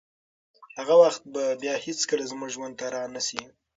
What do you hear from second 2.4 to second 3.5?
ژوند ته رانشي.